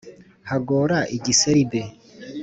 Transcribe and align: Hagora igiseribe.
Hagora 0.49 0.97
igiseribe. 1.15 1.81